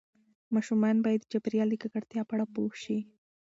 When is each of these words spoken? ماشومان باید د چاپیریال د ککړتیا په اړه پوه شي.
ماشومان 0.55 0.95
باید 1.05 1.21
د 1.23 1.27
چاپیریال 1.31 1.69
د 1.71 1.75
ککړتیا 1.81 2.21
په 2.25 2.33
اړه 2.35 2.45
پوه 2.53 2.71
شي. 2.83 2.97